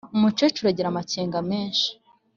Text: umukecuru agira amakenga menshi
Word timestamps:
umukecuru 0.15 0.67
agira 0.71 0.87
amakenga 0.89 1.37
menshi 1.51 1.89